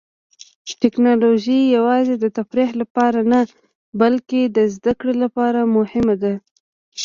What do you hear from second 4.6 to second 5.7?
زده کړې لپاره هم